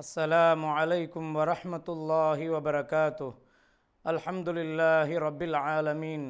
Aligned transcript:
السلام 0.00 0.64
عليكم 0.64 1.36
ورحمة 1.36 1.84
الله 1.88 2.50
وبركاته. 2.50 3.34
الحمد 4.08 4.48
لله 4.48 5.08
رب 5.18 5.42
العالمين 5.42 6.22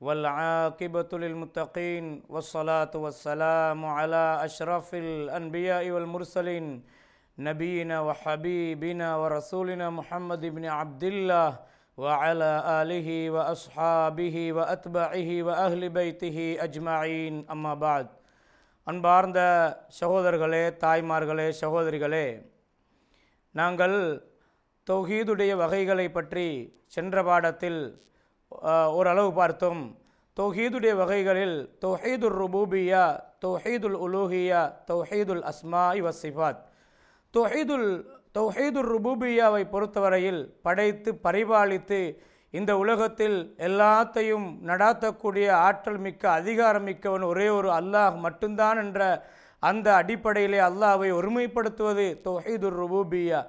والعاقبة 0.00 1.10
للمتقين 1.12 2.22
والصلاة 2.30 2.94
والسلام 2.94 3.84
على 3.84 4.38
أشرف 4.46 4.94
الأنبياء 4.94 5.90
والمرسلين 5.90 6.66
نبينا 7.38 8.00
وحبيبنا 8.00 9.08
ورسولنا 9.16 9.90
محمد 9.90 10.42
بن 10.46 10.64
عبد 10.64 11.04
الله 11.04 11.50
وعلى 11.98 12.52
آله 12.82 13.08
وأصحابه 13.30 14.36
وأتباعه 14.52 15.30
وأهل 15.42 15.82
بيته 15.88 16.38
أجمعين. 16.60 17.50
أما 17.50 17.74
بعد 17.74 18.06
أنبارنا 18.88 19.76
شهود 19.90 20.24
رجلي 20.26 20.70
تايمار 20.70 21.24
غلي 21.24 21.52
شهود 21.52 21.86
رجلي 21.90 22.53
நாங்கள் 23.54 23.98
தௌஹீதுடைய 24.86 25.52
வகைகளை 25.56 26.06
பற்றி 26.10 26.46
சென்ற 26.86 27.22
பாடத்தில் 27.22 27.80
ஓரளவு 28.98 29.30
பார்த்தோம். 29.32 29.82
தௌஹீதுடைய 30.36 30.92
வகைகளில் 30.94 31.56
தௌஹீதுல் 31.82 32.36
ருபூபியா 32.38 33.04
தௌஹீதுல் 33.40 33.98
உலூஹியா 34.06 34.60
தௌஹீதுல் 34.86 35.42
அஸ்மா 35.42 35.84
வசிஃபாத் 36.06 36.60
தொஹீதுல் 37.34 37.88
தௌஹீதுல் 38.32 38.90
ருபூபியாவை 38.94 39.62
பொறுத்தவரையில் 39.64 40.42
படைத்து 40.62 41.10
பரிபாலித்து 41.24 42.00
இந்த 42.54 42.72
உலகத்தில் 42.76 43.38
எல்லாத்தையும் 43.58 44.46
நடாத்தக்கூடிய 44.62 45.46
ஆற்றல் 45.60 45.98
மிக்க 45.98 46.30
அதிகாரம் 46.30 46.84
மிக்கவன் 46.84 47.22
ஒரே 47.22 47.48
ஒரு 47.48 47.70
அல்லாஹ் 47.70 48.16
மட்டும்தான் 48.16 48.78
என்ற 48.78 49.00
அந்த 49.70 49.88
அடிப்படையிலே 50.00 50.60
அல்லாவை 50.68 51.08
ஒருமைப்படுத்துவது 51.18 52.06
தொஹீதுர் 52.26 52.78
ருபூபியா. 52.82 53.40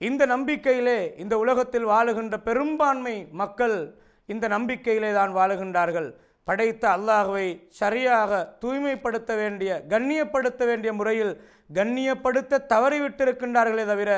இந்த 0.00 0.22
நம்பிக்கையிலே 0.34 0.98
இந்த 1.22 1.34
உலகத்தில் 1.42 1.86
வாழுகின்ற 1.92 2.36
பெரும்பான்மை 2.48 3.16
மக்கள் 3.42 3.76
இந்த 4.32 4.44
நம்பிக்கையிலே 4.54 5.10
தான் 5.18 5.32
வாழுகின்றார்கள். 5.38 6.08
படைத்த 6.46 6.84
அல்லாஹுவை 6.96 7.48
சரியாக 7.80 8.30
தூய்மைப்படுத்த 8.62 9.32
வேண்டிய 9.42 9.70
கண்ணியப்படுத்த 9.92 10.62
வேண்டிய 10.70 10.90
முறையில் 10.98 11.32
கண்ணியப்படுத்த 11.78 12.64
தவறிவிட்டிருக்கின்றார்களே 12.72 13.84
தவிர 13.92 14.10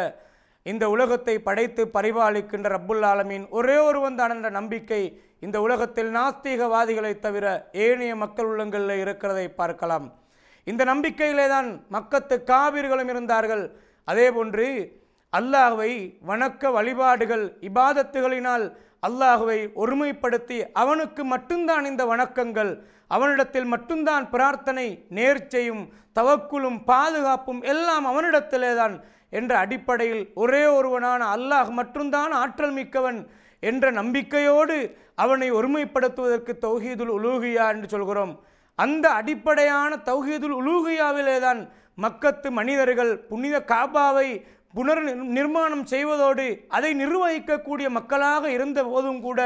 இந்த 0.67 0.85
உலகத்தை 0.95 1.35
படைத்து 1.49 1.83
பரிபாலிக்கின்ற 1.97 2.69
ரப்புல் 2.77 3.05
ஆலமீன் 3.11 3.45
ஒரே 3.59 3.77
ஒருவன் 3.89 4.19
தான் 4.21 4.33
என்ற 4.37 4.49
நம்பிக்கை 4.59 5.03
இந்த 5.47 5.57
உலகத்தில் 5.67 6.11
நாஸ்தீகவாதிகளை 6.17 7.13
தவிர 7.27 7.47
ஏனைய 7.85 8.13
மக்கள் 8.23 8.49
உள்ளங்களில் 8.53 9.03
இருக்கிறதை 9.05 9.47
பார்க்கலாம். 9.61 10.07
இந்த 10.71 10.83
நம்பிக்கையிலே 10.93 11.47
தான் 11.55 11.69
மக்கத்து 11.97 12.37
காவிர்களும் 12.51 13.11
இருந்தார்கள். 13.13 13.65
அதே 14.09 14.27
போன்று 14.37 14.67
அல்லாஹ்வை 15.33 15.93
வணக்க 16.29 16.71
வழிபாடுகள் 16.77 17.45
இபாதத்துகளினால் 17.69 18.65
அல்லாஹுவை 19.07 19.59
ஒருமைப்படுத்தி 19.83 20.59
அவனுக்கு 20.83 21.23
மட்டும்தான் 21.35 21.85
இந்த 21.91 22.03
வணக்கங்கள் 22.13 22.73
அவனிடத்தில் 23.17 23.69
மட்டும்தான் 23.75 24.25
பிரார்த்தனை 24.35 24.87
நேர்ச்சையும் 25.19 25.83
தவக்குலும் 26.19 26.79
பாதுகாப்பும் 26.91 27.61
எல்லாம் 27.73 28.07
அவனிடத்திலே 28.13 28.73
தான் 28.81 28.95
என்ற 29.39 29.53
அடிப்படையில் 29.65 30.25
ஒரே 30.43 30.65
ஒருவனான 30.79 31.21
அல்லாஹ் 31.37 31.71
மட்டும்தான் 31.81 32.33
ஆற்றல் 32.43 32.75
மிக்கவன் 32.79 33.19
என்ற 33.63 33.91
நம்பிக்கையோடு 34.01 34.77
அவனை 35.25 35.49
ஒருமைப்படுத்துவதற்கு 35.59 36.53
தௌஹீதுல் 36.65 37.15
உலூகியா 37.19 37.67
என்று 37.75 37.89
சொல்கிறோம். 37.95 38.35
அந்த 38.79 39.07
அடிப்படையான 39.21 39.93
தௌஹீதுல் 40.09 40.57
உலூகியாவிலே 40.61 41.37
தான் 41.47 41.61
மக்கத்து 42.05 42.49
மனிதர்கள் 42.59 43.13
புனித 43.31 43.57
காபாவை 43.73 44.29
புனர் 44.75 45.01
நிர்மாணம் 45.37 45.85
செய்வதோடு 45.93 46.47
அதை 46.77 46.91
நிர்வகிக்கக்கூடிய 47.01 47.87
மக்களாக 47.99 48.45
இருந்த 48.57 48.81
போதும் 48.85 49.21
கூட 49.27 49.41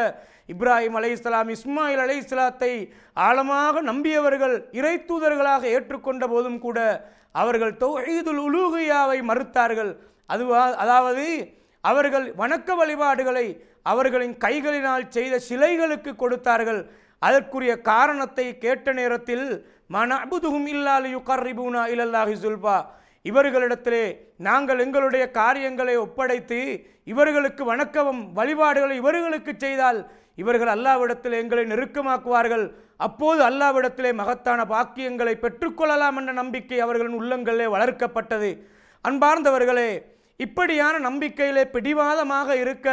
இப்ராஹிம் 0.52 0.96
அலை 0.98 1.10
இஸ்லாம் 1.16 1.50
இஸ்மாயில் 1.54 2.02
அலை 2.04 2.16
இஸ்லாத்தை 2.22 2.72
ஆழமாக 3.26 3.82
நம்பியவர்கள் 3.90 4.54
இறை 4.78 4.94
தூதர்களாக 5.08 5.62
ஏற்றுக்கொண்ட 5.74 6.26
போதும் 6.32 6.60
கூட 6.66 6.78
அவர்கள் 7.40 7.74
தௌஹீதுல் 7.82 8.40
உலூகியாவை 8.46 9.18
மறுத்தார்கள். 9.30 9.92
அதுவா 10.30 10.62
அதாவது 10.84 11.26
அவர்கள் 11.84 12.26
வணக்க 12.40 12.74
வழிபாடுகளை 12.80 13.46
அவர்களின் 13.92 14.34
கைகளினால் 14.44 15.06
செய்த 15.16 15.34
சிலைகளுக்கு 15.48 16.12
கொடுத்தார்கள். 16.16 16.80
அதற்குரிய 17.22 17.72
காரணத்தை 17.90 18.46
கேட்ட 18.64 18.92
நேரத்தில் 18.92 19.46
மன 19.94 20.16
அபுதுகும் 20.24 20.68
இல்லாலி 20.74 21.08
யுகர்ரிபூனா 21.16 21.82
இல்லல்லாஹி 21.92 22.34
சுல்பா 22.44 22.76
இவர்களிடத்திலே 23.24 24.04
நாங்கள் 24.46 24.82
எங்களுடைய 24.84 25.24
காரியங்களை 25.30 25.94
ஒப்படைத்து 26.04 26.60
இவர்களுக்கு 27.12 27.62
வணக்கவும் 27.70 28.22
வழிபாடுகளை 28.38 28.94
இவர்களுக்கு 29.02 29.52
செய்தால் 29.64 29.98
இவர்கள் 30.42 30.70
அல்லாவிடத்தில் 30.74 31.36
எங்களை 31.40 31.64
நெருக்கமாக்குவார்கள். 31.72 32.64
அப்போது 33.06 33.40
அல்லாவிடத்திலே 33.48 34.10
மகத்தான 34.20 34.60
பாக்கியங்களை 34.72 35.34
பெற்றுக்கொள்ளலாம் 35.42 36.18
என்ற 36.20 36.32
நம்பிக்கை 36.40 36.78
அவர்களின் 36.84 37.18
உள்ளங்களிலே 37.20 37.66
வளர்க்கப்பட்டது. 37.74 38.50
அன்பார்ந்தவர்களே 39.04 39.90
இப்படியான 40.40 40.94
நம்பிக்கையிலே 41.08 41.64
பிடிவாதமாக 41.74 42.48
இருக்க 42.64 42.88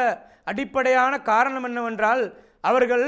அடிப்படையான 0.52 1.14
காரணம் 1.32 1.66
என்னவென்றால் 1.70 2.24
அவர்கள் 2.64 3.08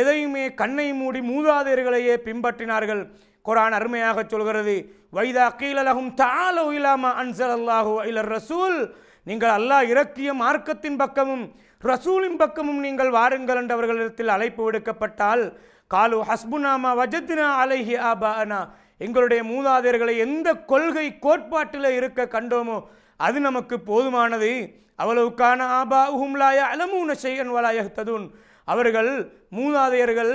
எதையுமே 0.00 0.44
கண்ணை 0.60 0.88
மூடி 1.00 1.20
மூதாதையர்களையே 1.30 2.14
பின்பற்றினார்கள். 2.26 3.02
குரான் 3.46 3.76
அருமையாக 3.76 4.18
சொல்கிறது 4.32 4.76
வைதா 5.16 5.46
கீழலகும் 5.60 6.10
தாலோ 6.20 6.64
இலாமா 6.78 7.10
அன்சல் 7.22 7.54
அல்லாஹு 7.58 7.92
இலர் 8.10 8.30
ரசூல். 8.36 8.78
நீங்கள் 9.26 9.54
அல்லாஹ் 9.58 9.88
இறக்கிய 9.92 10.30
மார்க்கத்தின் 10.42 10.98
பக்கமும் 11.02 11.44
ரசூலின் 11.82 12.38
பக்கமும் 12.42 12.80
நீங்கள் 12.86 13.14
வாருங்கள் 13.16 13.58
என்று 13.60 13.74
அவர்களிடத்தில் 13.76 14.34
அழைப்பு 14.34 14.62
விடுக்கப்பட்டால் 14.66 15.44
காலு 15.92 16.18
ஹஸ்புனாமா 16.30 16.90
வஜத்னா 17.00 17.46
அலைஹி 17.62 17.94
ஆபானா. 18.10 18.60
எங்களுடைய 19.06 19.40
மூதாதையர்களை 19.52 20.14
எந்த 20.26 20.48
கொள்கை 20.70 21.06
கோட்பாட்டில் 21.24 21.88
இருக்க 21.98 22.28
கண்டோமோ 22.34 22.78
அது 23.26 23.38
நமக்கு 23.48 23.76
போதுமானது. 23.90 24.50
அவ்வளவுக்கான 25.02 25.60
ஆபா 25.80 26.00
உஹும்லாய 26.14 26.58
அலமூன 26.72 27.14
செய்யன் 27.24 27.52
வலாயத்ததுன் 27.56 28.26
அவர்கள் 28.72 29.10
மூதாதையர்கள் 29.56 30.32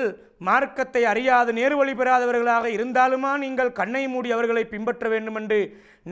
மார்க்கத்தை 0.48 1.02
அறியாத 1.12 1.54
நேர்வழி 1.60 1.94
பெறாதவர்களாக 2.00 2.66
இருந்தாலுமா 2.78 3.32
நீங்கள் 3.44 3.76
கண்ணை 3.80 4.04
மூடி 4.14 4.30
அவர்களை 4.36 4.64
பின்பற்ற 4.74 5.08
வேண்டும் 5.14 5.38
என்று 5.42 5.60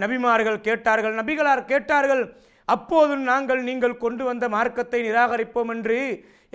நபிமார்கள் 0.04 0.60
கேட்டார்கள். 0.68 1.16
நபிகளார் 1.22 1.70
கேட்டார்கள் 1.72 2.24
அப்போது 2.68 3.14
நாங்கள் 3.32 3.62
நீங்கள் 3.70 4.02
கொண்டு 4.04 4.24
வந்த 4.30 4.46
மார்க்கத்தை 4.56 5.00
நிராகரிப்போம் 5.08 5.72
என்று. 5.76 5.98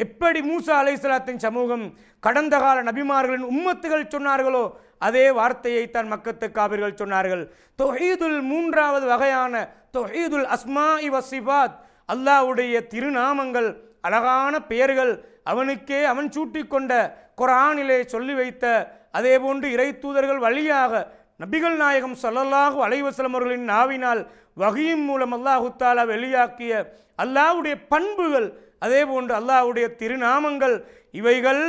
எப்படி 0.04 0.40
மூசா 0.48 0.74
அலைசலாத்தின் 0.82 1.42
சமூகம் 1.44 1.84
கடந்த 2.26 2.54
கால 2.64 2.78
நபிமார்களின் 2.88 3.46
உம்மத்துகள் 3.52 4.10
சொன்னார்களோ 4.14 4.64
அதே 5.06 5.24
வார்த்தையை 5.38 5.84
தான் 5.86 6.10
மக்கத்து 6.12 6.46
காவிர்கள் 6.58 6.98
சொன்னார்கள். 7.00 7.42
தொஹீதுல் 7.78 8.38
மூன்றாவது 8.50 9.06
வகையான 9.12 9.54
தொஹீதுல் 9.96 10.46
அஸ்மா 10.56 10.86
இவ 11.08 11.20
சிபாத் 11.30 11.76
அல்லாஹ்வுடைய 12.14 12.74
திருநாமங்கள் 12.92 13.68
அழகான 14.06 14.54
பெயர்கள் 14.70 15.12
அவனுக்கே 15.50 16.00
அவன் 16.12 16.28
சூட்டிக்கொண்ட 16.36 16.92
குரானிலே 17.40 17.98
சொல்லி 18.14 18.34
வைத்த 18.40 18.64
அதே 19.18 19.34
போன்று 19.44 19.66
இறை 19.76 19.88
தூதர்கள் 20.02 20.44
வழியாக 20.46 20.92
நபிகள் 21.42 21.76
நாயகம் 21.82 22.16
சொல்லல்லாஹு 22.24 22.78
அலைவசலம் 22.86 23.34
அவர்களின் 23.36 23.68
நாவினால் 23.72 24.22
வகையின் 24.62 25.04
மூலம் 25.08 25.34
அல்லாஹு 25.38 25.66
தாலா 25.82 26.04
வெளியாக்கிய 26.12 26.72
அல்லாஹ்வுடைய 27.24 27.74
பண்புகள் 27.92 28.48
அதே 28.86 29.02
போன்று 29.10 29.32
அல்லாஹ்வுடைய 29.40 29.86
திருநாமங்கள் 30.00 30.76
இவைகள் 31.20 31.62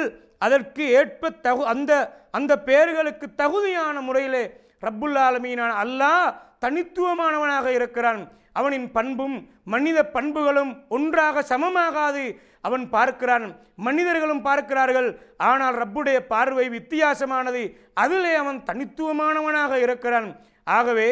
அதற்கு 0.45 0.83
ஏற்ப 0.99 1.31
தகு 1.45 1.63
அந்த 1.73 1.91
அந்த 2.37 2.53
பெயர்களுக்கு 2.67 3.27
தகுதியான 3.41 4.01
முறையிலே 4.07 4.43
ரப்புல் 4.83 5.17
ஆலமீனான 5.27 5.71
அல்லாஹ் 5.83 6.25
தனித்துவமானவனாக 6.63 7.67
இருக்கிறான். 7.77 8.21
அவனின் 8.59 8.87
பண்பும் 8.97 9.37
மனித 9.73 9.99
பண்புகளும் 10.15 10.71
ஒன்றாக 10.97 11.43
சமமாகாது. 11.51 12.25
அவன் 12.67 12.85
பார்க்கிறான் 12.95 13.45
மனிதர்களும் 13.87 14.45
பார்க்கிறார்கள். 14.47 15.09
ஆனால் 15.49 15.75
ரப்புடைய 15.81 16.19
பார்வை 16.33 16.65
வித்தியாசமானது. 16.77 17.63
அதிலே 18.03 18.33
அவன் 18.43 18.59
தனித்துவமானவனாக 18.69 19.73
இருக்கிறான். 19.85 20.29
ஆகவே 20.77 21.09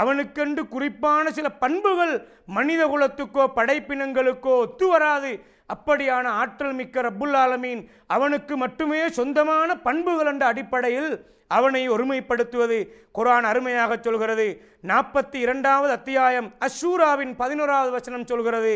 அவனுக்கென்று 0.00 0.62
குறிப்பான 0.74 1.30
சில 1.36 1.48
பண்புகள் 1.62 2.14
மனித 2.56 2.82
குலத்துக்கோ 2.86 3.44
படைப்பினங்களுக்கோ 3.58 4.52
ஒத்து 4.64 4.86
வராது. 4.88 5.30
அப்படியான 5.74 6.26
ஆற்றல் 6.42 6.76
மிக்க 6.80 7.00
ரப்புல் 7.08 7.36
ஆலமீன் 7.44 7.82
அவனுக்கு 8.06 8.56
மட்டுமே 8.56 9.08
சொந்தமான 9.08 9.76
பண்புகள் 9.88 10.30
என்ற 10.32 10.46
அடிப்படையில் 10.46 11.10
அவனை 11.56 11.82
ஒருமைப்படுத்துவது 11.90 12.78
குரான் 13.18 13.46
அருமையாக 13.50 13.92
சொல்கிறது. 13.96 14.46
நாற்பத்தி 14.90 15.38
இரண்டாவது 15.44 15.92
அத்தியாயம் 15.92 16.48
அஷூராவின் 16.66 17.32
பதினோராவது 17.36 17.90
வசனம் 17.90 18.26
சொல்கிறது 18.26 18.74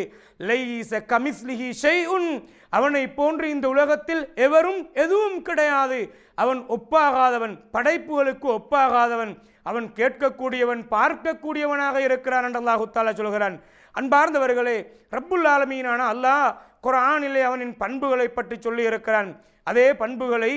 லைஸ 0.49 1.01
கமிஸ்லிஹி 1.13 1.69
ஷைஉன். 1.83 2.31
அவனை 2.71 3.05
போன்று 3.19 3.47
இந்த 3.51 3.69
உலகத்தில் 3.69 4.23
எவரும் 4.47 4.81
எதுவும் 4.95 5.39
கிடையாது. 5.43 6.01
அவன் 6.35 6.61
ஒப்பாகாதவன் 6.77 7.55
படைப்புகளுக்கு 7.73 8.49
ஒப்பாகாதவன் 8.59 9.35
அவன் 9.71 9.87
கேட்கக்கூடியவன் 9.99 10.83
பார்க்கக்கூடியவனாக 10.97 11.97
இருக்கிறான் 12.09 12.47
என்று 12.49 13.15
சொல்கிறான். 13.21 13.57
அன்பார்ந்தவர்களே 14.01 14.77
ரப்புல் 15.17 15.47
ஆலமீனான 15.55 16.01
அல்லாஹ் 16.13 16.47
குரானிலே 16.87 17.43
அவனின் 17.49 17.77
பண்புகளை 17.77 18.29
பற்றி 18.29 18.57
சொல்லியிருக்கிறான். 18.57 19.31
அதே 19.71 19.87
பண்புகளை 19.95 20.53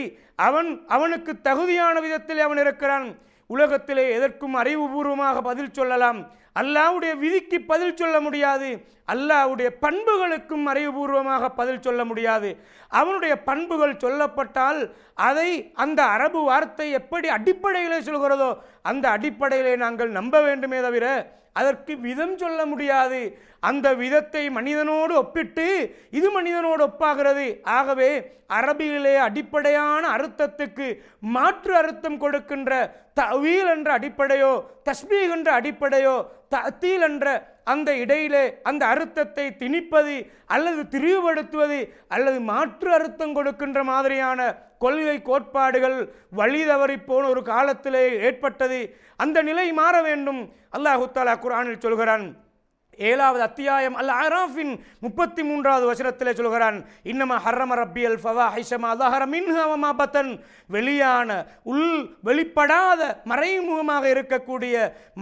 அவன் 0.48 0.70
அவனுக்கு 0.88 1.32
தகுதியான 1.48 1.96
விதத்தில் 2.06 2.42
அவன் 2.46 2.58
இருக்கிறான். 2.58 3.08
உலகத்திலே 3.50 4.06
எதற்கும் 4.14 4.56
அறிவுபூர்வமாக 4.62 5.42
பதில் 5.50 5.76
சொல்லலாம். 5.78 6.20
அல்லாவுடைய 6.60 7.14
விதிக்கு 7.24 7.58
பதில் 7.72 7.98
சொல்ல 7.98 8.20
முடியாது. 8.20 8.70
அல்லாவுடைய 9.14 9.70
பண்புகளுக்கும் 9.82 10.66
அறிவுபூர்வமாக 10.72 11.50
பதில் 11.60 11.82
சொல்ல 11.82 12.02
முடியாது. 12.06 12.50
அவனுடைய 13.00 13.34
பண்புகள் 13.50 14.02
சொல்லப்பட்டால் 14.04 14.80
அதை 15.30 15.50
அந்த 15.74 16.00
அரபு 16.16 16.42
வார்த்தை 16.44 16.88
எப்படி 16.92 17.28
அடிப்படையிலே 17.28 18.00
சொல்கிறதோ 18.10 18.50
அந்த 18.82 19.06
அடிப்படையிலே 19.10 19.76
நாங்கள் 19.76 20.12
நம்ப 20.20 20.42
வேண்டுமே 20.42 20.80
தவிர 20.82 21.08
அதற்கு 21.60 21.94
விதம் 22.06 22.36
சொல்ல 22.44 22.60
முடியாது. 22.72 23.22
அந்த 23.70 23.88
விதத்தை 24.02 24.44
மனிதனோடு 24.58 25.14
ஒப்பிட்டு 25.22 25.68
இது 26.18 26.28
மனிதனோடு 26.38 26.82
ஒப்பாகிறது. 26.88 27.48
ஆகவே 27.78 28.10
அரபியிலே 28.58 29.14
அடிப்படையான 29.28 30.04
அர்த்தத்துக்கு 30.18 30.88
மாற்று 31.36 31.74
அர்த்தம் 31.82 32.18
கொடுக்கின்ற 32.24 32.72
தவீல் 33.22 33.70
என்ற 33.74 33.90
அடிப்படையோ 33.98 34.54
தஸ்மீக் 34.88 35.34
என்ற 35.36 35.50
அடிப்படையோ 35.60 36.16
தத்தீல் 36.54 37.06
என்ற 37.10 37.28
அந்த 37.74 37.90
இடையிலே 38.04 38.44
அந்த 38.70 38.84
அர்த்தத்தை 38.94 39.46
திணிப்பது 39.62 40.16
அல்லது 40.56 40.82
திரிவுபடுத்துவது 40.94 41.80
அல்லது 42.16 42.40
மாற்று 42.52 42.90
அர்த்தம் 42.98 43.36
கொடுக்கின்ற 43.38 43.80
மாதிரியான 43.84 44.42
கொள்கை 44.86 45.18
கோட்பாடுகள் 45.30 45.98
வழி 46.40 46.64
தவறி 46.72 46.98
போன 47.10 47.28
ஒரு 47.34 47.44
காலத்திலே 47.52 48.06
ஏற்பட்டது. 48.30 48.80
அந்த 49.24 49.38
நிலை 49.50 49.68
மாற 49.82 49.96
வேண்டும். 50.10 50.42
அல்லாஹு 50.78 51.06
தாலா 51.20 51.36
குரானில் 51.44 51.86
சொல்கிறான். 51.86 52.28
ஏழாவது 53.08 53.42
அத்தியாயம் 53.46 53.96
அல்ல 54.00 54.12
அராஃபின் 54.26 54.72
முப்பத்தி 55.06 55.42
மூன்றாவது 55.48 55.86
வசனத்திலே 55.88 56.34
சொல்கிறான். 56.40 56.78
இன்னம 57.12 57.34
ஹர்ரம 57.46 57.74
ரப்பியல் 57.80 58.16
ஃபவா 58.24 58.46
ஹைஷமா 58.56 58.90
அல்லாஹர 58.94 59.24
மின்ஹவமா 59.34 59.90
பத்தன். 60.02 60.32
வெளியான 60.76 61.30
உள் 61.72 61.90
வெளிப்படாத 62.28 63.02
மறைமுகமாக 63.32 64.06
இருக்கக்கூடிய 64.14 64.76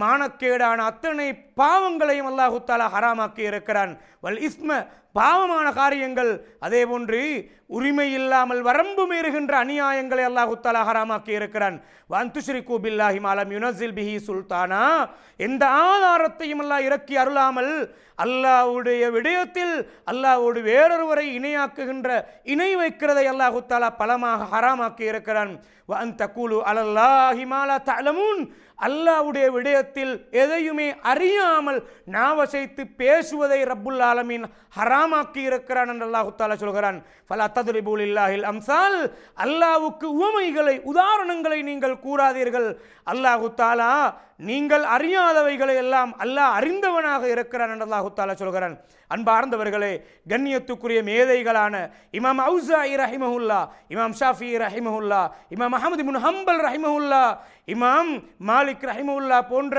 மானக்கேடான 0.04 0.80
அத்தனை 0.89 1.27
பாவங்களையும் 1.60 2.30
அல்லாஹு 2.32 2.58
தாலா 2.70 2.86
ஹராமாக்கி 2.96 3.44
இருக்கிறான். 3.52 3.92
வல் 4.26 4.42
இஸ்ம 4.48 4.70
பாவமான 5.18 5.68
காரியங்கள் 5.80 6.32
அதே 6.66 6.80
போன்று 6.92 7.20
உரிமை 7.78 8.08
இல்லாமல் 8.20 8.62
வரம்பு 8.68 9.04
மீறுகின்ற 9.12 9.54
அநியாயங்களை 9.64 10.24
அல்லாஹு 10.30 10.54
தாலா 10.66 10.82
ஹராமாக்கி 10.90 11.34
இருக்கிறான். 11.40 11.76
வாந்துஸ்ரீ 12.14 12.62
கூபில்லாஹி 12.70 13.20
மாலம் 13.26 13.52
யுனசில் 13.56 13.96
பிஹி 13.98 14.16
சுல்தானா? 14.30 14.82
எந்த 15.48 15.64
ஆதாரத்தையும் 15.90 16.62
அல்லாஹ் 16.64 16.86
இறக்கி 16.88 17.16
அருளாமல் 17.24 17.74
அல்லாஹ்வுடைய 18.26 19.04
விடயத்தில் 19.16 19.76
அல்லாவோடு 20.12 20.60
வேறொருவரை 20.72 21.26
இணையாக்குகின்ற 21.38 22.10
இணை 22.54 22.72
வைக்கிறதை 22.82 23.26
அல்லாஹு 23.34 23.62
தாலா 23.72 23.90
பலமாக 24.02 24.50
ஹராமாக்கி 24.54 25.06
இருக்கிறான். 25.12 25.54
வந்த 25.92 26.18
தக்கூலு 26.22 26.58
அலல்லாஹி 26.72 27.46
மாலா 27.54 27.78
தலமுன் 27.90 28.42
அல்லாஹ்வுடைய 28.80 29.46
விடயத்தில் 29.52 30.14
எதையுமே 30.31 30.96
அறியாமல் 31.02 31.88
நாவசைத்து 32.12 32.84
பேசுவதை 32.98 33.64
ரப்புல் 33.64 34.02
ஆலமீன் 34.02 34.46
ஹராமாக்கி 34.78 35.42
இருக்கிறான் 35.50 35.88
என்று 35.88 36.08
அல்லாஹுத்தாலா 36.08 36.56
சொல்கிறான். 36.56 37.04
பல 37.28 37.48
அத்ததுரிபூல் 37.48 38.04
இல்லாஹில் 38.08 38.46
அம்சால். 38.52 39.00
அல்லாவுக்கு 39.38 40.04
உவமைகளை 40.04 40.81
உதாரணங்களை 40.94 41.64
நீங்கள் 41.64 42.02
கூறாதீர்கள். 42.06 42.70
அல்லாஹு 43.06 43.54
தாலா 43.56 43.92
நீங்கள் 44.50 44.86
அறியாதவைகளை 44.95 45.75
எல்லாம் 45.84 46.12
அல்லாஹ் 46.24 46.56
அறிந்தவனாக 46.57 47.24
இருக்கிறான் 47.36 47.72
என்று 47.74 47.86
அல்லாஹு 47.88 48.10
சொல்கிறான். 48.42 48.75
அன்பார்ந்தவர்களே 49.13 49.94
கண்ணியத்துக்குரிய 50.31 51.00
மேதைகளான 51.10 51.75
இமாம் 52.18 52.40
அவுசாயி 52.50 52.94
ரஹிமஹுல்லா 53.04 53.60
இமாம் 53.94 54.13
ஷாஃபி 54.19 54.50
ரஹிமஹுல்லா 54.66 55.22
இமாம் 55.56 55.75
அஹமது 55.78 56.04
முன் 56.07 56.19
ஹம்பல் 56.25 56.62
ரஹிமஹுல்லா 56.68 57.24
இமாம் 57.74 58.12
மாலிக் 58.50 58.86
ரஹிமஹுல்லா 58.92 59.38
போன்ற 59.51 59.75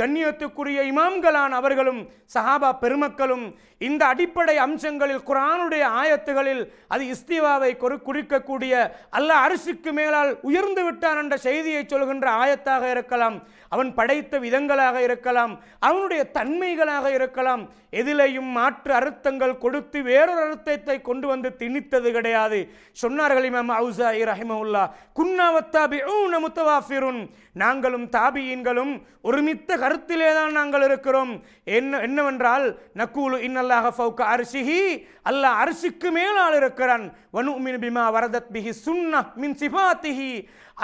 கண்ணியத்துக்குரிய 0.00 0.78
இமாம்களான 0.92 1.50
அவர்களும் 1.60 2.00
சஹாபா 2.34 2.70
பெருமக்களும் 2.82 3.44
இந்த 3.88 4.02
அடிப்படை 4.12 4.56
அம்சங்களில் 4.66 5.26
குரானுடைய 5.30 5.84
ஆயத்துகளில் 6.02 6.62
அது 6.94 7.02
இஸ்திவாவை 7.14 7.72
குறிக்கக்கூடிய 7.82 8.74
அல்லாஹ் 9.18 9.44
அரிசிக்கு 9.46 9.92
மேலால் 10.00 10.32
உயர்ந்து 10.50 10.84
விட்டான் 10.86 11.20
என்ற 11.24 11.36
செய்தியை 11.48 11.82
சொல்கின்ற 11.92 12.26
ஆயத்தாக 12.44 12.84
இருக்கலாம். 12.94 13.36
அவன் 13.74 13.90
படைத்த 14.06 14.38
விதங்களாக 14.46 14.96
இருக்கலாம் 15.06 15.52
அவனுடைய 15.88 16.22
தன்மைகளாக 16.38 17.06
இருக்கலாம் 17.18 17.62
எதிலையும் 18.00 18.50
மாற்று 18.56 18.92
அர்த்தங்கள் 19.00 19.60
கொடுத்து 19.62 19.98
வேறொரு 20.08 20.40
அர்த்தத்தை 20.46 20.96
கொண்டு 21.08 21.26
வந்து 21.30 21.48
திணித்தது 21.60 22.08
கிடையாது. 22.16 22.58
சொன்னார்கள் 23.02 23.46
இமாம் 23.50 23.72
அவுசாயி 23.80 24.22
ரஹிமவுல்லா 24.30 24.82
குன்னாவத்தாபி 25.18 25.98
முத்தவாஃபிருன். 26.44 27.20
நாங்களும் 27.62 28.06
தாபியின்களும் 28.16 28.92
ஒருமித்த 29.28 29.70
கருத்திலே 29.82 30.28
தான் 30.38 30.52
நாங்கள் 30.58 30.84
இருக்கிறோம். 30.88 31.32
என்ன 31.78 32.00
என்னவென்றால் 32.08 32.66
நக்கூலு 33.00 33.36
இன்னல்லாஹ 33.48 33.86
ஃபவுக்க 33.96 34.22
அரிசிஹி 34.34 34.82
அல்லாஹ் 35.30 35.60
அரிசிக்கு 35.62 36.10
மேலால் 36.18 36.58
இருக்கிறான். 36.60 37.06
வனு 37.36 37.54
மின் 37.66 37.80
பிமா 37.84 38.04
வரதத் 38.16 38.52
பிஹி 38.54 38.72
சுன்னா 38.84 39.22
மின் 39.42 39.56
சிபாத்திஹி 39.62 40.30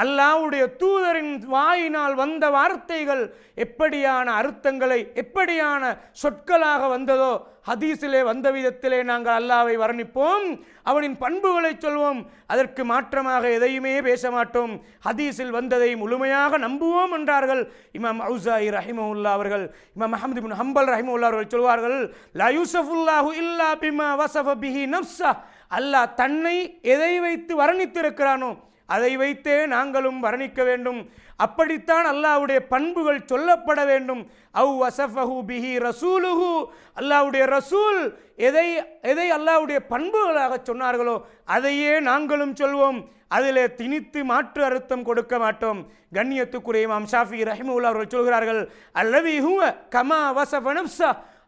அல்லாவுடைய 0.00 0.64
தூதரின் 0.80 1.32
வாயினால் 1.54 2.14
வந்த 2.20 2.44
வார்த்தைகள் 2.50 3.22
எப்படியான 3.64 4.26
அர்த்தங்களை 4.40 5.00
எப்படியான 5.22 5.82
சொற்களாக 6.22 6.88
வந்ததோ 6.94 7.32
ஹதீஸிலே 7.68 8.20
வந்த 8.28 8.46
விதத்திலே 8.54 9.00
நாங்கள் 9.10 9.36
அல்லாவை 9.40 9.74
வர்ணிப்போம். 9.82 10.46
அவனின் 10.90 11.16
பண்புகளை 11.24 11.72
சொல்வோம். 11.74 12.20
அதற்கு 12.52 12.82
மாற்றமாக 12.92 13.44
எதையுமே 13.58 13.92
பேச 14.08 14.30
மாட்டோம். 14.36 14.72
ஹதீஸில் 15.06 15.52
வந்ததை 15.58 15.90
முழுமையாக 16.02 16.58
நம்புவோம் 16.66 17.14
என்றார்கள் 17.18 17.62
இமாம் 17.98 18.22
அவுசாயி 18.28 18.68
ரஹிமவுல்லா 18.78 19.36
அவர்கள். 19.38 19.64
இமாம் 19.96 20.16
அஹமது 20.18 20.42
பின் 20.46 20.58
ஹம்பல் 20.62 20.90
ரஹிமவுல்லா 20.94 21.30
அவர்கள் 21.30 21.54
சொல்வார்கள் 21.54 21.98
லா 22.40 22.48
இல்லா 23.42 23.70
பிமா 23.84 24.08
வசஃப 24.22 24.58
பிஹி 24.64 24.82
நப்சா 24.96 25.30
அல்லாஹ் 25.78 26.12
தன்னை 26.14 26.56
எதை 26.94 27.14
வைத்து 27.20 27.52
வர்ணித்திருக்கிறானோ 27.62 28.52
அதை 28.94 29.12
வைத்தே 29.22 29.56
நாங்களும் 29.74 30.18
வர்ணிக்க 30.26 30.60
வேண்டும். 30.68 31.00
அப்படித்தான் 31.44 32.06
அல்லாஹ்வுடைய 32.12 32.58
பண்புகள் 32.74 33.26
சொல்லப்பட 33.30 33.80
வேண்டும். 33.90 34.22
அவு 34.60 34.72
வசஃபஹு 34.82 35.36
பிஹி 35.48 35.72
ரசூலுஹு. 35.88 36.50
அல்லாஹ்வுடைய 37.00 37.44
ரசூல் 37.56 38.00
எதை 38.48 38.68
எதை 39.12 39.26
அல்லாஹ்வுடைய 39.38 39.78
பண்புகளாக 39.94 40.52
சொன்னார்களோ 40.68 41.16
அதையே 41.56 41.92
நாங்களும் 42.10 42.54
சொல்வோம். 42.60 43.00
அதில் 43.36 43.74
திணித்து 43.80 44.20
மாற்று 44.30 44.62
அர்த்தம் 44.68 45.04
கொடுக்க 45.08 45.34
மாட்டோம். 45.44 45.80
கண்ணியத்துக்குரிய 46.16 46.86
மாம் 46.92 47.10
ஷாஃபி 47.12 47.38
ரஹிமுல்லா 47.50 47.90
அவர்கள் 47.90 48.14
சொல்கிறார்கள் 48.14 48.62
அல்லவி 49.02 49.36
ஹுவ 49.46 49.60
கமா 49.94 50.20
வசஃப 50.38 50.66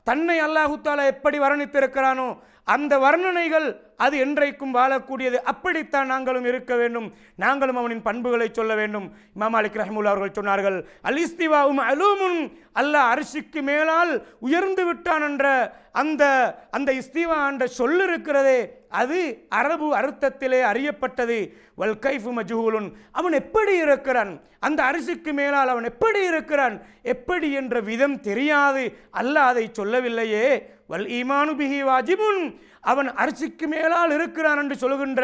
தன்னை 0.08 0.36
அல்லாஹு 0.46 0.74
தாலா 0.86 1.04
எப்படி 1.12 1.38
வர்ணித்திருக்கிறானோ 1.42 2.28
அந்த 2.74 2.92
வர்ணனைகள் 3.04 3.68
அது 3.96 4.26
என்றைக்கும் 4.26 4.74
வாழக்கூடியது. 4.74 5.34
அப்படித்தான் 5.34 6.06
நாங்களும் 6.06 6.44
இருக்க 6.44 6.76
வேண்டும். 6.76 7.14
நாங்களும் 7.36 7.76
அவனின் 7.76 8.02
பண்புகளை 8.02 8.48
சொல்ல 8.52 8.74
வேண்டும். 8.74 9.14
இமாம் 9.36 9.56
அலிக் 9.60 9.80
ரஹமுல்லா 9.80 10.12
அவர்கள் 10.14 10.36
சொன்னார்கள் 10.38 10.86
அல் 11.02 11.20
இஸ்திவாவும் 11.26 11.82
அலூமுன் 11.90 12.52
அல்லாஹ் 12.74 13.10
அரிசிக்கு 13.14 13.62
மேலால் 13.62 14.26
உயர்ந்து 14.38 14.84
விட்டான் 14.84 15.22
என்ற 15.22 15.46
அந்த 15.92 16.24
அந்த 16.70 16.92
இஸ்திவா 16.92 17.48
என்ற 17.48 17.66
சொல் 17.66 18.02
இருக்கிறதே 18.02 18.58
அது 18.88 19.46
அரபு 19.48 19.96
அர்த்தத்திலே 19.96 20.60
அறியப்பட்டது. 20.70 21.38
வல் 21.76 21.98
கைஃபு 22.02 22.30
மஜூலுன் 22.38 22.92
அவன் 23.12 23.32
எப்படி 23.32 23.76
இருக்கிறான்? 23.76 24.40
அந்த 24.58 24.80
அரிசிக்கு 24.82 25.32
மேலால் 25.32 25.68
அவன் 25.68 25.84
எப்படி 25.84 26.26
இருக்கிறான்? 26.26 26.82
எப்படி 27.02 27.52
என்ற 27.52 27.80
விதம் 27.80 28.20
தெரியாது. 28.20 28.96
அல்லாஹ் 29.12 29.50
அதை 29.52 29.68
சொல்லவில்லையே. 29.72 30.46
வல் 30.88 31.06
ஈமானு 31.18 31.52
பிஹி 31.60 31.80
வாஜிபுன். 31.90 32.58
அவன் 32.90 33.08
அரிசிக்கு 33.22 33.66
மேலால் 33.74 34.12
இருக்கிறான் 34.16 34.60
என்று 34.62 34.76
சொல்கின்ற 34.84 35.22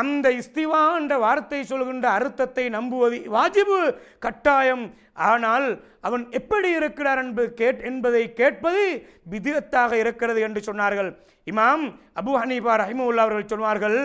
அந்த 0.00 0.26
இஸ்திவா 0.40 0.82
என்ற 0.98 1.14
வார்த்தை 1.24 1.60
சொல்கின்ற 1.70 2.06
அர்த்தத்தை 2.18 2.64
நம்புவது 2.76 3.16
வாஜிபு 3.36 3.78
கட்டாயம். 4.24 4.84
ஆனால் 5.30 5.66
அவன் 6.08 6.24
எப்படி 6.38 6.68
இருக்கிறார் 6.78 7.20
என்பது 7.24 7.48
கேட் 7.60 7.80
என்பதை 7.90 8.22
கேட்பது 8.40 8.84
விதிகத்தாக 9.32 9.92
இருக்கிறது 10.02 10.40
என்று 10.48 10.60
சொன்னார்கள். 10.68 11.10
இமாம் 11.50 11.84
அபு 12.20 12.32
ஹனீபா 12.40 12.74
ரஹிமுல்லா 12.82 13.24
அவர்கள் 13.26 13.52
சொன்னார்கள் 13.52 13.98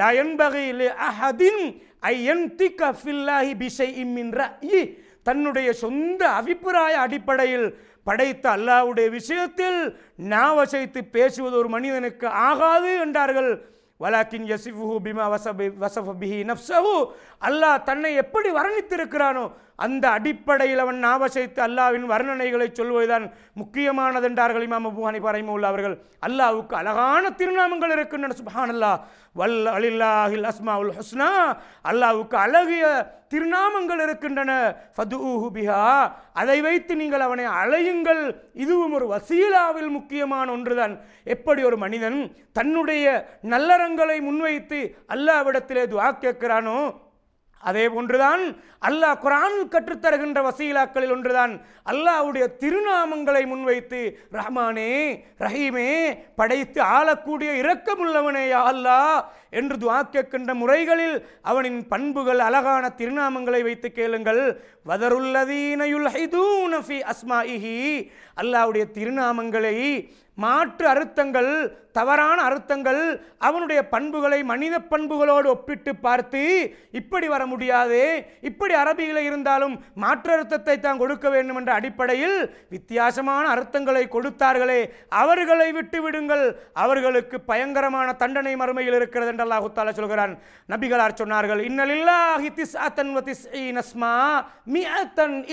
லா 0.00 0.08
என்பகை 0.22 0.66
அஹதின் 1.08 1.64
ஐ 2.12 2.14
என்திக 2.32 2.80
ஃபில்லாஹி 3.00 3.52
பிஷைஇம் 3.62 4.14
மின் 4.18 4.32
தன்னுடைய 5.28 5.68
சொந்த 5.80 6.22
அபிப்பிராய 6.38 6.94
அடிப்படையில் 7.06 7.66
படைத்த 8.04 8.50
அல்லாஹ்வுடைய 8.50 9.10
விஷயத்தில் 9.10 9.98
நாவசைத்து 10.18 11.00
பேசுவது 11.10 11.56
ஒரு 11.56 11.68
மனிதனுக்கு 11.68 12.26
ஆகாது 12.26 13.00
என்றார்கள். 13.00 13.70
வலாக்கின் 14.00 14.46
யசிஃபு 14.52 14.86
பிமா 15.04 15.26
வசபி 15.34 15.66
வசஃப 15.82 16.14
நப்சஹு 16.50 16.94
அல்லாஹ் 17.40 17.82
தன்னை 17.82 18.14
எப்படி 18.14 18.50
வர்ணித்திருக்கிறானோ 18.50 19.44
அந்த 19.86 20.04
அடிப்படையில் 20.16 20.82
அவன் 20.84 20.98
நாவசைத்து 21.04 21.60
அல்லாவின் 21.66 22.06
வர்ணனைகளை 22.12 22.66
சொல்வதுதான் 22.72 23.24
முக்கியமானது 23.60 24.26
என்றார்கள் 24.28 24.66
இமாம் 24.66 24.86
அபு 24.90 25.02
ஹனிஃபா 25.08 25.32
ரஹிமஹுல்லாஹ் 25.36 25.72
அவர்கள். 25.72 25.96
அல்லாவுக்கு 26.26 26.74
அழகான 26.80 27.30
திருநாமங்கள் 27.40 27.94
இருக்கின்றன 27.96 28.34
சுப்ஹானல்லாஹ். 28.40 28.98
வல் 29.40 29.60
அலில்லாஹில் 29.76 30.46
அஸ்மாவுல் 30.52 30.92
ஹுஸ்னா. 30.98 31.30
அல்லாவுக்கு 31.90 32.36
அழகிய 32.44 32.84
திருநாமங்கள் 33.32 34.02
இருக்கின்றன. 34.06 34.50
ஃபதுஹு 34.96 35.46
பிஹா. 35.56 35.84
அதை 36.40 36.58
வைத்து 36.60 36.96
நீங்கள் 36.96 37.26
அவனை 37.28 37.46
அழையுங்கள். 37.60 38.22
இதுவும் 38.64 38.92
ஒரு 38.92 39.06
வசீலாவில் 39.14 39.90
முக்கியமான 39.98 40.46
ஒன்றுதான். 40.52 40.96
எப்படி 41.24 41.62
ஒரு 41.70 41.76
மனிதன் 41.76 42.18
தன்னுடைய 42.52 43.06
நல்லறங்களை 43.54 44.18
முன்வைத்து 44.28 44.80
அல்லாவிடத்திலே 45.14 45.84
துவா 45.94 46.10
கேட்கிறானோ 46.24 46.78
அதே 47.62 47.84
போன்றுதான் 47.94 48.42
அல்லாஹ் 48.88 49.20
குரான் 49.24 49.58
கற்றுத்தருகின்ற 49.72 50.38
வசீலாக்களில் 50.46 51.12
ஒன்றுதான். 51.16 51.52
அல்லாஹ்வுடைய 51.92 52.44
திருநாமங்களை 52.62 53.42
முன்வைத்து 53.50 54.00
ரஹ்மானே 54.38 54.92
ரஹீமே 55.44 55.90
படைத்து 56.40 56.80
ஆளக்கூடிய 56.96 57.50
இரக்கமுள்ளவனே 57.62 58.44
யா 58.54 58.62
அல்லாஹ் 58.72 59.20
என்று 59.60 59.76
துஆ 59.84 59.98
கேட்கின்ற 60.14 60.50
முறைகளில் 60.62 61.16
அவனின் 61.50 61.80
பண்புகள் 61.92 62.40
அழகான 62.48 62.84
திருநாமங்களை 63.00 63.60
வைத்து 63.68 63.88
கேளுங்கள். 63.92 64.42
வதருல்லதீன 64.88 65.86
யுல்ஹிதூன 65.94 66.82
ஃபி 66.88 66.98
அஸ்மாஇஹி. 67.12 67.78
அல்லாஹ்வுடைய 68.42 68.84
திருநாமங்களை 68.96 69.76
மாற்று 70.38 70.86
அர்த்தங்கள் 70.94 71.52
தவறான 71.96 72.38
அர்த்தங்கள் 72.48 73.00
அவனுடைய 73.46 73.80
பண்புகளை 73.94 74.38
மனித 74.50 74.74
பண்புகளோடு 74.92 75.48
ஒப்பிட்டு 75.52 75.92
பார்த்து 76.04 76.42
இப்படி 77.00 77.26
வர 77.32 77.42
முடியாது 77.50 77.98
இப்படி 78.48 78.74
அரபியில் 78.82 79.20
இருந்தாலும் 79.28 79.74
மாற்று 80.02 80.32
அர்த்தத்தை 80.36 80.76
தான் 80.76 81.00
கொடுக்க 81.02 81.26
வேண்டும் 81.34 81.58
என்ற 81.60 81.72
அடிப்படையில் 81.78 82.36
வித்தியாசமான 82.74 83.44
அர்த்தங்களை 83.56 84.04
கொடுத்தார்களே 84.14 84.80
அவர்களை 85.22 85.68
விட்டு 85.78 86.00
விடுங்கள். 86.06 86.46
அவர்களுக்கு 86.84 87.38
பயங்கரமான 87.50 88.08
தண்டனை 88.22 88.54
மறுமையில் 88.62 88.98
இருக்கிறது 89.00 89.32
என்று 89.34 89.46
அல்லாஹு 89.46 89.70
சொல்கிறான். 90.00 90.34
நபிகளார் 90.68 91.20
சொன்னார்கள் 91.22 91.62
இன்னலில்லாஹி 91.68 92.50
திஸ்அத்தன் 92.60 93.14
வ 93.18 93.22
திஸ்ஈன 93.30 93.84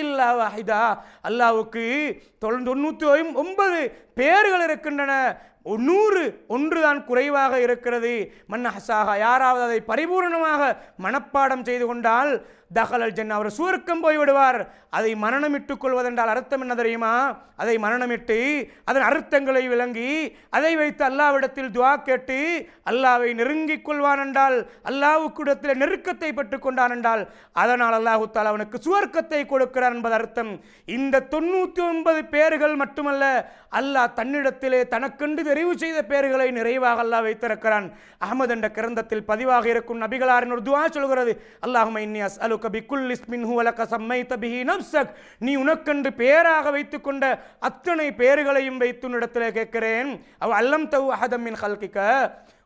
இல்லா 0.03 0.29
வாஹிதா. 0.41 0.83
அல்லாஹ்வுக்கு 1.29 1.86
தொண்ணூத்தி 2.43 3.05
ஒன்பது 3.43 3.79
பேர்கள் 4.19 4.63
இருக்கின்றன. 4.79 5.13
நூறு 5.65 6.23
ஒன்றுதான் 6.47 7.01
குறைவாக 7.05 7.59
இருக்கிறது. 7.65 8.13
மன்னஹசாக 8.51 9.17
யாராவது 9.25 9.63
அதை 9.63 9.81
பரிபூர்ணமாக 9.91 10.71
மனப்பாடம் 11.05 11.65
செய்து 11.69 11.85
கொண்டால் 11.87 12.31
தகலல் 12.77 13.13
ஜென் 13.17 13.35
அவர் 13.35 13.55
சுவர்க்கம் 13.57 14.01
போய் 14.01 14.17
விடுவார். 14.17 14.59
அதை 14.97 15.11
மரணமிட்டுக் 15.23 15.81
கொள்வதென்றால் 15.83 16.31
அர்த்தம் 16.33 16.61
என்ன 16.61 16.73
தெரியுமா? 16.75 17.13
அதை 17.61 17.75
மரணமிட்டு 17.77 18.37
அதன் 18.89 19.05
அர்த்தங்களை 19.07 19.63
விளங்கி 19.67 20.09
அதை 20.57 20.71
வைத்து 20.81 21.03
அல்லாவிடத்தில் 21.09 21.71
துவா 21.75 21.93
கேட்டு 22.03 22.37
அல்லாவை 22.89 23.29
நெருங்கிக் 23.39 23.85
கொள்வான் 23.87 24.21
என்றால் 24.25 24.57
அல்லாவுக்கிடத்தில் 24.89 25.79
நெருக்கத்தை 25.81 26.29
பெற்றுக் 26.33 26.65
கொண்டான் 26.65 26.93
என்றால் 26.95 27.23
அதனால் 27.53 27.97
அல்லாஹுத்தால் 27.99 28.51
அவனுக்கு 28.51 28.79
சுவர்க்கத்தை 28.85 29.41
கொடுக்கிறார் 29.45 29.95
என்பது 29.97 30.17
அர்த்தம். 30.19 30.53
இந்த 30.97 31.25
தொண்ணூற்றி 31.33 31.83
ஒன்பது 31.89 32.21
பேர்கள் 32.35 32.75
மட்டுமல்ல 32.75 33.25
அல்லாஹ் 33.79 34.15
தன்னிடத்திலே 34.21 34.81
தனக்கென்று 34.93 35.43
தெரிவு 35.50 35.74
செய்த 35.84 36.00
பேர்களை 36.12 36.48
நிறைவாக 36.58 37.03
அல்லாஹ் 37.03 37.25
வைத்திருக்கிறான். 37.27 37.88
அகமது 38.25 38.53
என்ற 38.56 38.68
கிரந்தத்தில் 38.77 39.24
பதிவாக 39.32 39.65
இருக்கும் 39.74 40.01
நபிகளாரின் 40.01 40.56
ஒரு 40.56 40.63
துவா 40.70 40.84
சொல்கிறது. 40.98 41.34
அல்லாஹும 41.68 42.01
இன்னி 42.06 42.22
அஸ்அலுக 42.27 42.72
பிக்குல் 42.75 43.08
இஸ்மின் 43.15 43.48
ஹுவலக 43.51 43.88
சம்மை 43.96 44.20
பிஹி 44.44 44.62
நஃப்ஸக் 44.72 45.13
நீ 45.39 45.53
உனக்கென்று 45.63 46.12
பேராக 46.22 46.72
வைத்துக்கொண்ட 46.72 47.25
அத்தனை 47.60 48.08
பேர்களையும் 48.22 48.77
வைத்து 48.77 49.08
உன்னிடத்திலே 49.10 49.51
கேட்கிறேன். 49.51 50.12
அவ் 50.39 50.56
அல்லம் 50.62 50.89
தவு 50.89 51.08
அஹதம் 51.18 51.46
மின் 51.48 51.62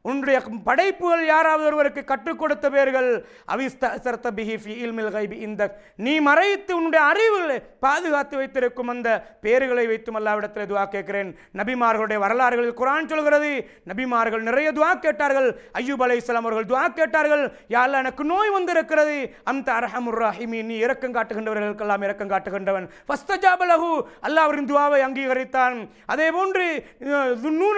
உன்னுடைய 0.10 0.38
படைப்புகள் 0.66 1.22
யாராவது 1.26 1.66
ஒருவருக்கு 1.68 2.02
கற்றுக் 2.04 2.40
கொடுத்த 2.40 2.66
பேர்கள் 2.70 3.10
அவிஸ்தர்த்த 3.54 4.32
பிஹி 4.38 4.74
இல்மில் 4.86 5.12
கைபி 5.16 5.38
இந்த 5.48 5.62
நீ 6.06 6.14
மறைத்து 6.26 6.72
உன்னுடைய 6.78 7.02
அறிவுகளை 7.12 7.58
பாதுகாத்து 7.86 8.36
வைத்திருக்கும் 8.40 8.92
அந்த 8.94 9.10
பேர்களை 9.46 9.86
வைத்தும் 9.92 10.18
அல்லாவிடத்தில் 10.20 10.68
துவா 10.72 10.84
கேட்கிறேன். 10.96 11.30
நபிமார்களுடைய 11.60 12.20
வரலாறுகளில் 12.26 12.76
குரான் 12.82 13.10
சொல்கிறது 13.12 13.52
நபிமார்கள் 13.92 14.44
நிறைய 14.50 14.72
துவா 14.80 14.92
கேட்டார்கள். 15.06 15.48
ஐயூப் 15.82 16.04
அலைஹிஸ்ஸலாம் 16.08 16.48
அவர்கள் 16.48 16.68
துவா 16.74 16.84
கேட்டார்கள். 17.00 17.46
யாரில் 17.76 18.00
எனக்கு 18.02 18.26
நோய் 18.34 18.54
வந்திருக்கிறது. 18.58 19.16
அந்த 19.54 19.68
அரஹமுர் 19.80 20.20
ரஹீமி 20.26 20.62
நீ 20.72 20.78
இறக்கம் 20.88 21.16
காட்டுகின்றவர்களுக்கெல்லாம் 21.20 22.06
இறக்கம் 22.10 22.34
காட்டுகின்றவன் 22.34 22.90
ஃபஸ்தஜாபலஹு 23.08 23.90
அல்லாஹ் 24.28 24.48
அவரின் 24.50 24.70
துவாவை 24.74 25.02
அங்கீகரித்தான். 25.08 25.80
அதே 26.16 26.30
போன்று 26.40 26.68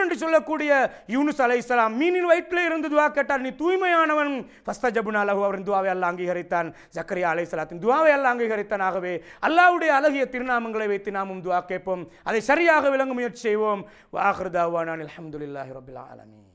என்று 0.03 0.17
சொல்லக்கூடிய 0.25 0.74
யூனுஸ் 1.15 1.44
மீன் 2.00 2.13
மீனின் 2.15 2.29
வயிற்றில் 2.31 2.65
இருந்து 2.65 2.88
துவா 2.88 3.05
கேட்டார் 3.12 3.41
நீ 3.41 3.51
தூய்மையானவன். 3.62 4.34
ஃபஸ்தஜபுனா 4.65 5.22
லஹு 5.29 5.43
அவரின் 5.48 5.67
துவாவை 5.69 5.89
அல்ல 5.93 6.12
அங்கீகரித்தான். 6.12 6.74
ஜக்கரியா 6.95 7.29
அலைஹிஸ்ஸலாத்தின் 7.34 7.84
துவாவை 7.86 8.12
அல்ல 8.17 8.34
அங்கீகரித்தான். 8.34 8.84
ஆகவே 8.89 9.13
அல்லாவுடைய 9.48 9.91
அழகிய 10.00 10.25
திருநாமங்களை 10.31 10.88
வைத்து 10.88 11.12
நாமும் 11.12 11.43
துவா 11.43 11.65
கேட்போம். 11.65 12.07
அதை 12.24 12.41
சரியாக 12.41 12.89
விளங்க 12.89 13.13
முயற்சி 13.13 13.41
செய்வோம். 13.48 13.86
வாஹ்ருதாவானான் 14.13 15.05
அல்ஹம்துலில்லாஹி 15.07 15.74
ரபில் 15.79 16.03
ஆலமீன். 16.10 16.55